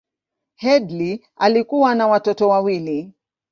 [0.55, 3.13] Headlee alikuwa na watoto wawili.